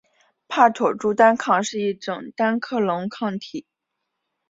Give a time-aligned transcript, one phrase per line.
[0.47, 3.67] 帕妥珠单抗是一种单克隆抗体。